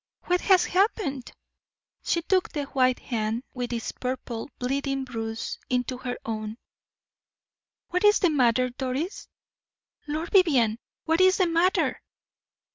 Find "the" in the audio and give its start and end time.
2.49-2.63, 8.17-8.31, 11.37-11.45